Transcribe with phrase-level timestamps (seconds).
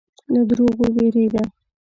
[0.33, 1.43] له دروغو وېرېږه.